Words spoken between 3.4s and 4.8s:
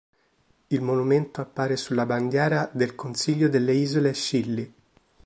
delle Isole Scilly".